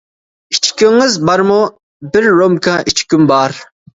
-ئىچكۈڭىز 0.53 1.17
بارمۇ؟ 1.29 1.59
-بىر 2.15 2.27
رومكا 2.39 2.75
ئىچكۈم 2.93 3.31
بار. 3.35 3.57